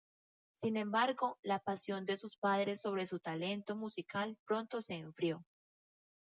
[0.59, 5.43] Sin embargo, la pasión de sus padres sobre su talento musical pronto se enfrió.